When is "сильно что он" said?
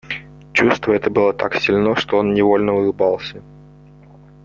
1.61-2.33